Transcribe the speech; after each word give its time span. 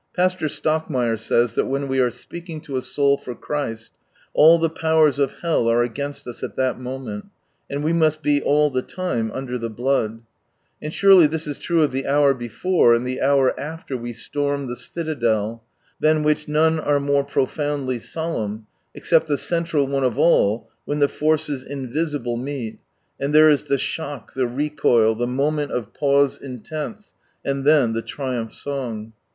Pastor 0.15 0.47
Slockmeyer 0.47 1.15
says 1.15 1.53
that 1.53 1.67
when 1.67 1.87
we 1.87 1.99
are 1.99 2.09
speaking 2.09 2.59
to 2.61 2.75
a 2.75 2.81
soul 2.81 3.19
for 3.19 3.35
Christ 3.35 3.91
all 4.33 4.57
the 4.57 4.67
powers 4.67 5.19
of 5.19 5.35
hell 5.43 5.67
are 5.69 5.83
against 5.83 6.25
us 6.25 6.41
at 6.41 6.55
that 6.55 6.79
moment, 6.79 7.27
and 7.69 7.83
we 7.83 7.93
must" 7.93 8.23
be 8.23 8.41
all 8.41 8.71
the 8.71 8.83
lime 8.97 9.29
_under 9.29 9.61
the 9.61 9.69
blood;" 9.69 10.21
and 10.81 10.91
surely 10.91 11.27
this 11.27 11.45
is 11.45 11.59
true 11.59 11.83
of 11.83 11.91
the 11.91 12.07
hour 12.07 12.33
before 12.33 12.95
and 12.95 13.05
the 13.05 13.21
hour 13.21 13.53
after 13.59 13.95
we 13.95 14.11
storm 14.11 14.65
the 14.65 14.75
citadel, 14.75 15.63
than 15.99 16.23
which 16.23 16.47
none 16.47 16.79
are 16.79 16.99
more 16.99 17.23
profoundly 17.23 17.99
solemn, 17.99 18.65
except 18.95 19.27
the 19.27 19.37
central 19.37 19.85
one 19.85 20.03
of 20.03 20.17
all, 20.17 20.67
when 20.83 20.97
the 20.97 21.07
forces 21.07 21.63
invisible 21.63 22.37
meet, 22.37 22.79
and 23.19 23.35
there 23.35 23.51
is 23.51 23.65
the 23.65 23.77
shock, 23.77 24.33
the 24.33 24.47
recoil, 24.47 25.13
the 25.13 25.27
moment 25.27 25.71
of 25.71 25.93
pause 25.93 26.41
intense,— 26.41 27.13
and 27.45 27.65
then 27.65 27.93
the 27.93 28.01
triumph 28.01 28.51
song 28.51 29.13